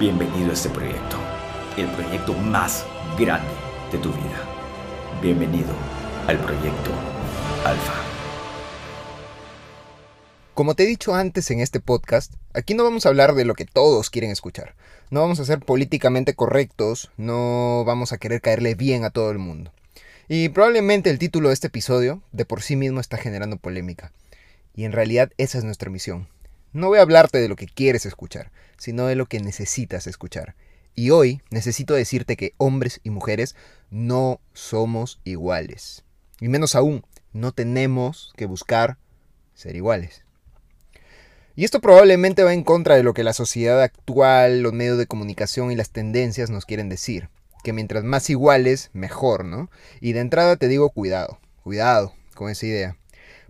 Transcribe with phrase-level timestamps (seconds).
[0.00, 1.16] Bienvenido a este proyecto,
[1.76, 2.84] el proyecto más
[3.18, 3.52] grande
[3.92, 4.48] de tu vida.
[5.20, 5.68] Bienvenido
[6.26, 6.90] al proyecto
[7.64, 7.92] Alfa.
[10.54, 13.54] Como te he dicho antes en este podcast, aquí no vamos a hablar de lo
[13.54, 14.74] que todos quieren escuchar.
[15.10, 19.38] No vamos a ser políticamente correctos, no vamos a querer caerle bien a todo el
[19.38, 19.72] mundo.
[20.26, 24.10] Y probablemente el título de este episodio de por sí mismo está generando polémica.
[24.74, 26.28] Y en realidad esa es nuestra misión.
[26.72, 30.54] No voy a hablarte de lo que quieres escuchar, sino de lo que necesitas escuchar.
[30.94, 33.56] Y hoy necesito decirte que hombres y mujeres
[33.90, 36.04] no somos iguales.
[36.40, 38.96] Y menos aún, no tenemos que buscar
[39.54, 40.24] ser iguales.
[41.54, 45.06] Y esto probablemente va en contra de lo que la sociedad actual, los medios de
[45.06, 47.28] comunicación y las tendencias nos quieren decir.
[47.62, 49.70] Que mientras más iguales, mejor, ¿no?
[50.00, 52.96] Y de entrada te digo cuidado, cuidado con esa idea.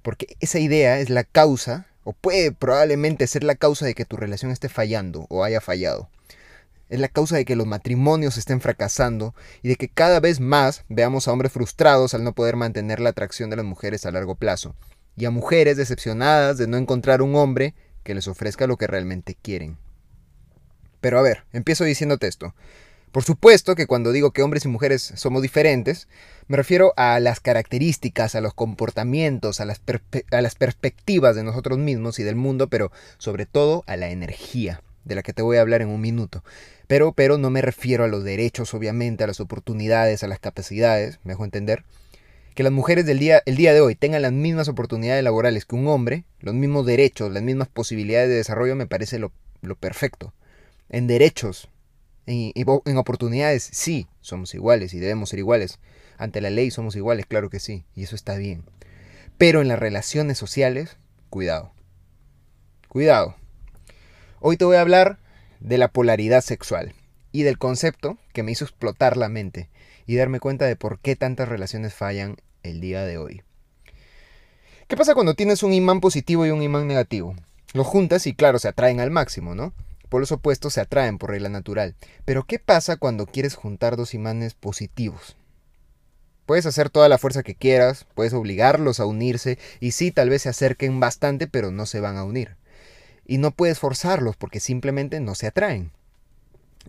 [0.02, 4.16] Porque esa idea es la causa, o puede probablemente ser la causa de que tu
[4.16, 6.08] relación esté fallando o haya fallado.
[6.88, 10.84] Es la causa de que los matrimonios estén fracasando y de que cada vez más
[10.88, 14.34] veamos a hombres frustrados al no poder mantener la atracción de las mujeres a largo
[14.34, 14.74] plazo.
[15.16, 19.36] Y a mujeres decepcionadas de no encontrar un hombre que les ofrezca lo que realmente
[19.40, 19.78] quieren.
[21.00, 22.54] Pero a ver, empiezo diciéndote esto.
[23.12, 26.08] Por supuesto que cuando digo que hombres y mujeres somos diferentes,
[26.48, 29.80] me refiero a las características, a los comportamientos, a las,
[30.54, 35.22] perspectivas de nosotros mismos y del mundo, pero sobre todo a la energía, de la
[35.22, 36.42] que te voy a hablar en un minuto.
[36.86, 41.20] Pero, pero no me refiero a los derechos, obviamente, a las oportunidades, a las capacidades,
[41.22, 41.84] me dejo entender.
[42.54, 45.76] Que las mujeres del día, el día de hoy tengan las mismas oportunidades laborales que
[45.76, 49.32] un hombre, los mismos derechos, las mismas posibilidades de desarrollo, me parece lo
[49.78, 50.32] perfecto.
[50.88, 51.68] En derechos,
[52.26, 55.78] en, en, oportunidades, sí, somos iguales y debemos ser iguales.
[56.18, 58.64] Ante la ley somos iguales, claro que sí, y eso está bien.
[59.38, 60.96] Pero en las relaciones sociales,
[61.30, 61.72] cuidado.
[62.88, 63.36] Cuidado.
[64.40, 65.18] Hoy te voy a hablar
[65.60, 66.94] de la polaridad sexual
[67.32, 69.70] y del concepto que me hizo explotar la mente
[70.06, 73.42] y darme cuenta de por qué tantas relaciones fallan el día de hoy.
[74.88, 77.34] ¿Qué pasa cuando tienes un imán positivo y un imán negativo?
[77.72, 79.72] Los juntas y claro, se atraen al máximo, ¿no?
[80.12, 81.94] Polos opuestos se atraen por regla natural.
[82.26, 85.38] Pero ¿qué pasa cuando quieres juntar dos imanes positivos?
[86.44, 90.42] Puedes hacer toda la fuerza que quieras, puedes obligarlos a unirse y sí, tal vez
[90.42, 92.56] se acerquen bastante, pero no se van a unir.
[93.24, 95.92] Y no puedes forzarlos porque simplemente no se atraen.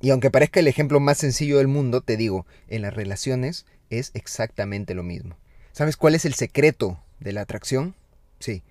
[0.01, 4.11] Y aunque parezca el ejemplo más sencillo del mundo, te digo, en las relaciones es
[4.15, 5.37] exactamente lo mismo.
[5.71, 7.95] ¿Sabes cuál es el secreto de la atracción?
[8.39, 8.63] Sí,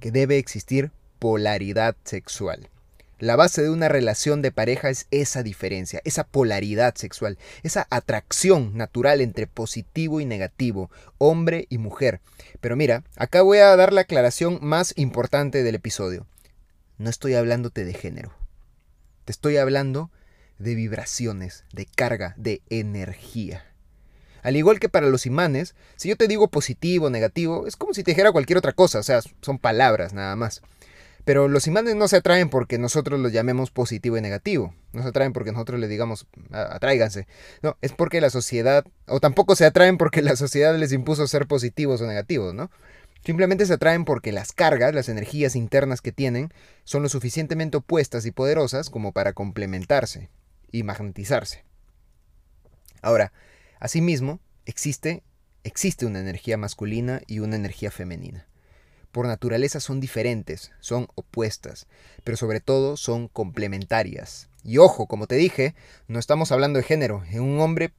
[0.00, 2.70] que debe existir polaridad sexual.
[3.20, 8.78] La base de una relación de pareja es esa diferencia, esa polaridad sexual, esa atracción
[8.78, 12.22] natural entre positivo y negativo, hombre y mujer.
[12.62, 16.26] Pero mira, acá voy a dar la aclaración más importante del episodio.
[16.96, 18.32] No estoy hablándote de género.
[19.26, 20.10] Te estoy hablando
[20.58, 23.66] de vibraciones, de carga, de energía.
[24.42, 27.92] Al igual que para los imanes, si yo te digo positivo o negativo, es como
[27.92, 30.62] si te dijera cualquier otra cosa, o sea, son palabras nada más.
[31.24, 34.74] Pero los imanes no se atraen porque nosotros los llamemos positivo y negativo.
[34.92, 37.26] No se atraen porque nosotros les digamos, atráiganse.
[37.62, 41.46] No, es porque la sociedad, o tampoco se atraen porque la sociedad les impuso ser
[41.46, 42.70] positivos o negativos, ¿no?
[43.24, 46.52] Simplemente se atraen porque las cargas, las energías internas que tienen,
[46.84, 50.30] son lo suficientemente opuestas y poderosas como para complementarse
[50.72, 51.64] y magnetizarse.
[53.02, 53.32] Ahora,
[53.78, 55.22] asimismo, existe,
[55.64, 58.46] existe una energía masculina y una energía femenina
[59.12, 61.86] por naturaleza son diferentes, son opuestas,
[62.24, 64.48] pero sobre todo son complementarias.
[64.62, 65.74] Y ojo, como te dije,
[66.08, 67.22] no estamos hablando de género.
[67.30, 67.92] En un hombre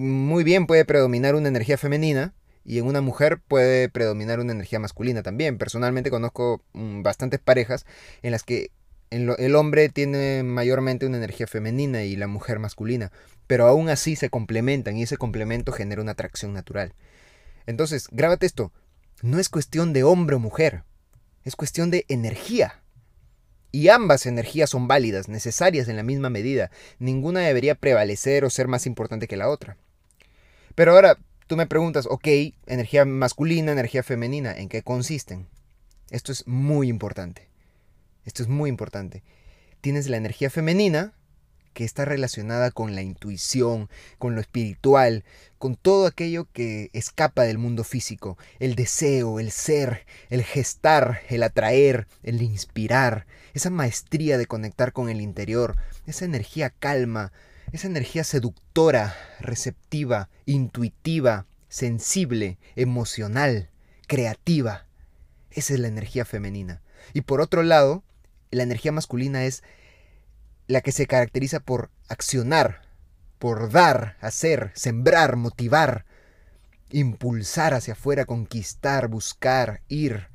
[0.00, 4.78] muy bien puede predominar una energía femenina y en una mujer puede predominar una energía
[4.78, 5.58] masculina también.
[5.58, 7.86] Personalmente conozco mm, bastantes parejas
[8.22, 8.70] en las que
[9.10, 13.10] el hombre tiene mayormente una energía femenina y la mujer masculina,
[13.46, 16.92] pero aún así se complementan y ese complemento genera una atracción natural.
[17.66, 18.72] Entonces, grábate esto,
[19.22, 20.84] no es cuestión de hombre o mujer,
[21.44, 22.82] es cuestión de energía.
[23.70, 26.70] Y ambas energías son válidas, necesarias en la misma medida.
[26.98, 29.76] Ninguna debería prevalecer o ser más importante que la otra.
[30.74, 32.28] Pero ahora tú me preguntas, ok,
[32.66, 35.48] energía masculina, energía femenina, ¿en qué consisten?
[36.10, 37.48] Esto es muy importante.
[38.24, 39.22] Esto es muy importante.
[39.80, 41.12] Tienes la energía femenina,
[41.78, 43.88] que está relacionada con la intuición,
[44.18, 45.22] con lo espiritual,
[45.58, 51.44] con todo aquello que escapa del mundo físico, el deseo, el ser, el gestar, el
[51.44, 57.30] atraer, el inspirar, esa maestría de conectar con el interior, esa energía calma,
[57.70, 63.70] esa energía seductora, receptiva, intuitiva, sensible, emocional,
[64.08, 64.88] creativa.
[65.52, 66.82] Esa es la energía femenina.
[67.14, 68.02] Y por otro lado,
[68.50, 69.62] la energía masculina es
[70.68, 72.82] la que se caracteriza por accionar,
[73.38, 76.04] por dar, hacer, sembrar, motivar,
[76.90, 80.28] impulsar hacia afuera, conquistar, buscar, ir.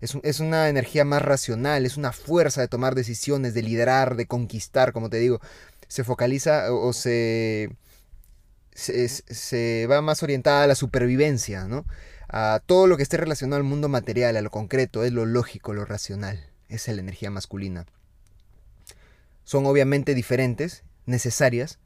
[0.00, 4.26] Es, es, una energía más racional, es una fuerza de tomar decisiones, de liderar, de
[4.26, 5.40] conquistar, como te digo.
[5.88, 7.70] Se focaliza o se,
[8.74, 11.86] se, se va más orientada a la supervivencia, ¿no?
[12.28, 15.72] A todo lo que esté relacionado al mundo material, a lo concreto, es lo lógico,
[15.72, 16.46] lo racional.
[16.68, 17.86] Es la energía masculina.
[19.44, 21.78] Son obviamente diferentes, necesarias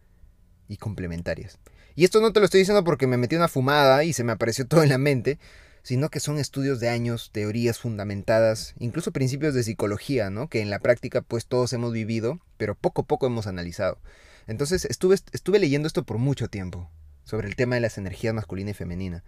[0.69, 1.59] y complementarias.
[1.95, 4.33] Y esto no te lo estoy diciendo porque me metí una fumada y se me
[4.33, 5.39] apareció todo en la mente,
[5.83, 10.49] sino que son estudios de años, teorías fundamentadas, incluso principios de psicología, ¿no?
[10.49, 13.99] Que en la práctica pues todos hemos vivido, pero poco a poco hemos analizado.
[14.47, 16.91] Entonces estuve, estuve leyendo esto por mucho tiempo,
[17.25, 19.25] sobre el tema de las energías masculina y femenina.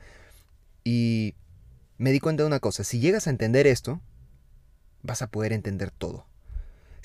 [0.84, 1.36] Y
[1.96, 4.00] me di cuenta de una cosa, si llegas a entender esto,
[5.02, 6.26] vas a poder entender todo.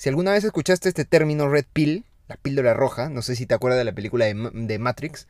[0.04, 3.54] Si alguna vez escuchaste este término red pill, la píldora roja, no sé si te
[3.54, 5.28] acuerdas de la película de, Matrix,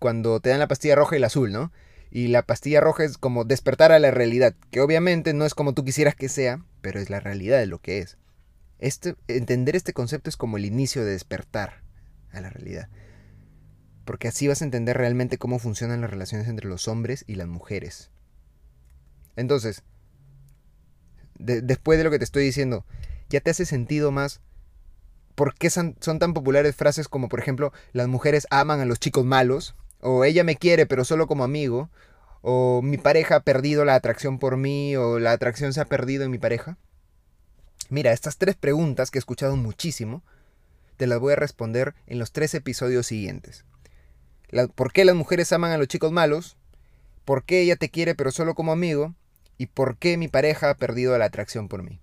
[0.00, 1.70] cuando te dan la pastilla roja y la azul, ¿no?
[2.10, 5.74] Y la pastilla roja es como despertar a la realidad, que obviamente no es como
[5.74, 8.18] tú quisieras que sea, pero es la realidad de lo que es.
[8.80, 11.84] Este, entender este concepto es como el inicio de despertar
[12.32, 12.88] a la realidad.
[14.04, 17.46] Porque así vas a entender realmente cómo funcionan las relaciones entre los hombres y las
[17.46, 18.10] mujeres.
[19.36, 19.84] Entonces,
[21.38, 22.84] después de lo que te estoy diciendo,
[23.28, 24.40] ya te hace sentido más
[25.36, 29.24] por qué son, tan populares frases como, por ejemplo, las mujeres aman a los chicos
[29.24, 31.90] malos, o ella me quiere pero solo como amigo,
[32.40, 36.24] o mi pareja ha perdido la atracción por mí, o la atracción se ha perdido
[36.24, 36.78] en mi pareja.
[37.90, 40.24] Mira, estas tres preguntas que he escuchado muchísimo,
[40.96, 43.66] te las voy a responder en los tres episodios siguientes.
[44.74, 46.56] ¿Por qué las mujeres aman a los chicos malos?
[47.26, 49.14] ¿Por qué ella te quiere pero solo como amigo?
[49.58, 52.00] ¿Y por qué mi pareja ha perdido la atracción por mí?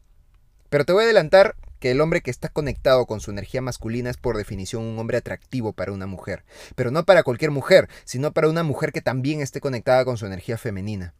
[0.73, 4.09] Pero te voy a adelantar que el hombre que está conectado con su energía masculina
[4.09, 6.43] es por definición un hombre atractivo para una mujer.
[6.73, 10.25] Pero no para cualquier mujer, sino para una mujer que también esté conectada con su
[10.25, 11.13] energía femenina.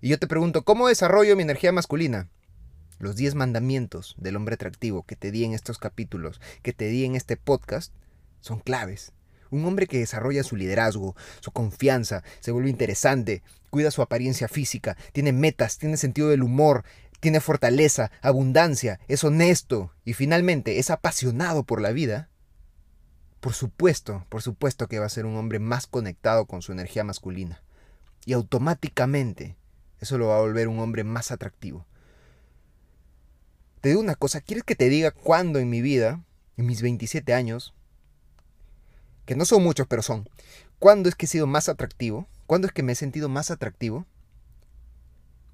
[0.00, 2.28] Y yo te pregunto, ¿cómo desarrollo mi energía masculina?
[3.00, 7.04] Los 10 mandamientos del hombre atractivo que te di en estos capítulos, que te di
[7.04, 7.92] en este podcast,
[8.40, 9.10] son claves.
[9.50, 13.42] Un hombre que desarrolla su liderazgo, su confianza, se vuelve interesante,
[13.74, 16.84] cuida su apariencia física, tiene metas, tiene sentido del humor,
[17.24, 22.28] tiene fortaleza, abundancia, es honesto y finalmente es apasionado por la vida.
[23.40, 27.02] Por supuesto, por supuesto que va a ser un hombre más conectado con su energía
[27.02, 27.62] masculina.
[28.26, 29.56] Y automáticamente
[30.00, 31.86] eso lo va a volver un hombre más atractivo.
[33.80, 36.22] Te digo una cosa, ¿quieres que te diga cuándo en mi vida,
[36.58, 37.72] en mis 27 años,
[39.24, 40.28] que no son muchos, pero son,
[40.78, 42.28] cuándo es que he sido más atractivo?
[42.44, 44.04] ¿Cuándo es que me he sentido más atractivo?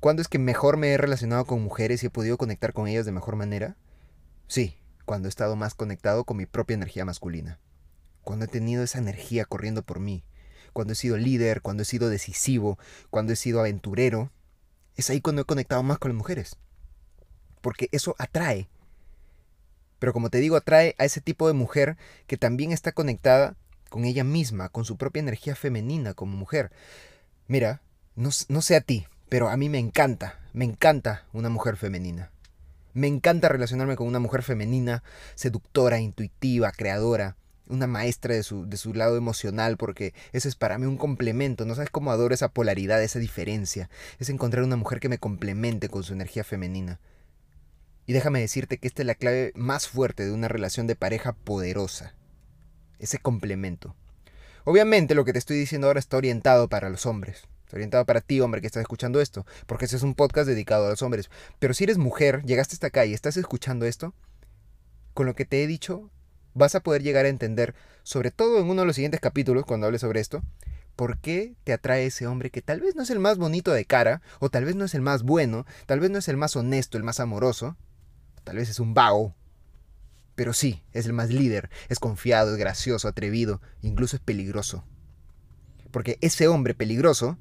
[0.01, 3.07] ¿Cuándo es que mejor me he relacionado con mujeres y he podido conectar con ellas
[3.07, 3.77] de mejor manera?
[4.49, 7.59] Sí, cuando he estado más conectado con mi propia energía masculina.
[8.23, 10.25] Cuando he tenido esa energía corriendo por mí.
[10.73, 12.79] Cuando he sido líder, cuando he sido decisivo,
[13.11, 14.33] cuando he sido aventurero.
[14.97, 16.57] Es ahí cuando he conectado más con las mujeres
[17.61, 18.69] porque eso atrae.
[19.99, 23.57] Pero como te digo, atrae a ese tipo de mujer que también está conectada
[23.91, 26.71] con ella misma, con su propia energía femenina como mujer.
[27.49, 27.83] Mira,
[28.17, 32.33] no, no sé a ti, pero a mí me encanta, me encanta una mujer femenina.
[32.93, 35.05] Me encanta relacionarme con una mujer femenina,
[35.37, 37.37] seductora, intuitiva, creadora,
[37.69, 41.65] una maestra de su, de su lado emocional, porque eso es para mí un complemento.
[41.65, 43.89] No sabes cómo adoro esa polaridad, esa diferencia.
[44.19, 46.99] Es encontrar una mujer que me complemente con su energía femenina.
[48.07, 51.35] Y déjame decirte que esta es la clave más fuerte de una relación de pareja
[51.35, 52.17] poderosa.
[52.99, 53.95] Ese complemento.
[54.65, 57.45] Obviamente lo que te estoy diciendo ahora está orientado para los hombres.
[57.73, 59.47] Orientado para ti, hombre, que estás escuchando esto.
[59.67, 61.31] Porque este es un podcast dedicado a los hombres.
[61.59, 64.15] Pero si eres mujer, llegaste hasta acá y estás escuchando esto,
[65.15, 66.11] con lo que te he dicho,
[66.55, 69.87] vas a poder llegar a entender, sobre todo en uno de los siguientes capítulos, cuando
[69.87, 70.43] hable sobre esto,
[70.97, 73.85] por qué te atrae ese hombre que tal vez no es el más bonito de
[73.85, 76.57] cara, o tal vez no es el más bueno, tal vez no es el más
[76.57, 77.77] honesto, el más amoroso,
[78.45, 79.35] Tal vez es un vago.
[80.35, 84.85] Pero sí, es el más líder, es confiado, es gracioso, atrevido, incluso es peligroso.
[85.91, 87.37] Porque ese hombre peligroso,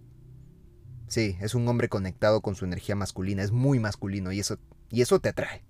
[1.09, 4.57] sí, es un hombre conectado con su energía masculina, es muy masculino y eso,
[4.89, 5.63] y eso te atrae.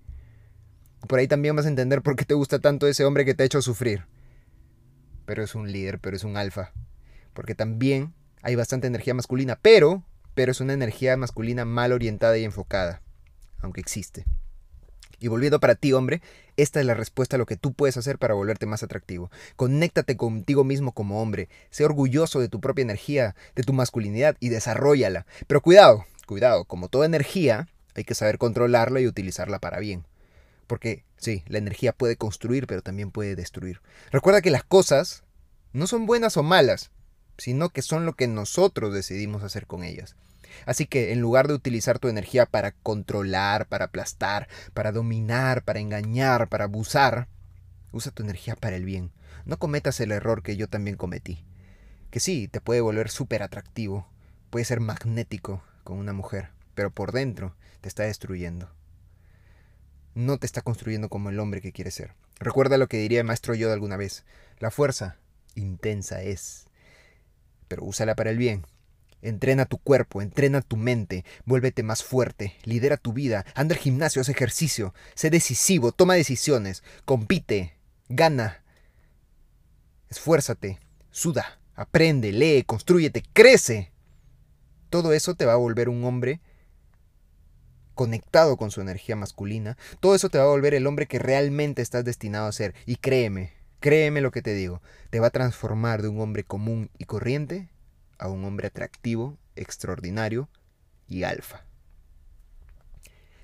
[1.08, 3.42] Por ahí también vas a entender por qué te gusta tanto ese hombre que te
[3.42, 4.06] ha hecho sufrir.
[5.26, 6.72] Pero es un líder, pero es un alfa.
[7.32, 10.04] Porque también hay bastante energía masculina, pero,
[10.34, 13.02] pero es una energía masculina mal orientada y enfocada,
[13.60, 14.26] aunque existe.
[15.20, 16.22] Y volviendo para ti, hombre,
[16.56, 19.30] esta es la respuesta a lo que tú puedes hacer para volverte más atractivo.
[19.54, 24.48] Conéctate contigo mismo como hombre, sé orgulloso de tu propia energía, de tu masculinidad y
[24.48, 25.26] desarrollala.
[25.46, 30.06] Pero cuidado, cuidado, como toda energía, hay que saber controlarla y utilizarla para bien.
[30.66, 33.82] Porque sí, la energía puede construir, pero también puede destruir.
[34.10, 35.22] Recuerda que las cosas
[35.72, 36.90] no son buenas o malas,
[37.36, 40.16] sino que son lo que nosotros decidimos hacer con ellas.
[40.66, 45.80] Así que en lugar de utilizar tu energía para controlar, para aplastar, para dominar, para
[45.80, 47.28] engañar, para abusar,
[47.92, 49.12] usa tu energía para el bien.
[49.44, 51.44] No cometas el error que yo también cometí.
[52.10, 54.06] Que sí, te puede volver súper atractivo,
[54.50, 58.70] puede ser magnético con una mujer, pero por dentro te está destruyendo.
[60.14, 62.14] No te está construyendo como el hombre que quieres ser.
[62.40, 64.24] Recuerda lo que diría el maestro Yoda alguna vez.
[64.58, 65.16] La fuerza
[65.54, 66.66] intensa es,
[67.68, 68.66] pero úsala para el bien.
[69.22, 74.22] Entrena tu cuerpo, entrena tu mente, vuélvete más fuerte, lidera tu vida, anda al gimnasio,
[74.22, 77.74] haz ejercicio, sé decisivo, toma decisiones, compite,
[78.08, 78.62] gana,
[80.08, 80.78] esfuérzate,
[81.10, 83.92] suda, aprende, lee, construyete, crece.
[84.88, 86.40] Todo eso te va a volver un hombre
[87.94, 89.76] conectado con su energía masculina.
[90.00, 92.74] Todo eso te va a volver el hombre que realmente estás destinado a ser.
[92.86, 96.90] Y créeme, créeme lo que te digo, te va a transformar de un hombre común
[96.98, 97.68] y corriente
[98.20, 100.48] a un hombre atractivo, extraordinario
[101.08, 101.64] y alfa.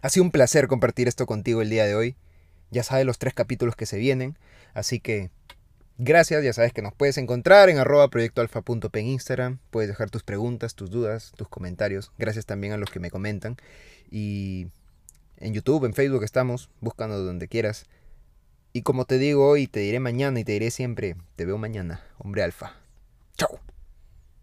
[0.03, 2.17] Ha sido un placer compartir esto contigo el día de hoy.
[2.71, 4.39] Ya sabes los tres capítulos que se vienen,
[4.75, 5.31] así que
[5.99, 10.23] gracias, ya sabes que nos puedes encontrar en arroba proyectoalfa.p en Instagram, puedes dejar tus
[10.23, 13.57] preguntas, tus dudas, tus comentarios, gracias también a los que me comentan
[14.11, 14.69] y
[15.39, 17.87] en YouTube, en Facebook estamos, buscando donde quieras.
[18.73, 22.03] Y como te digo hoy, te diré mañana y te diré siempre, te veo mañana,
[22.19, 22.75] hombre alfa.
[23.37, 23.66] Chao.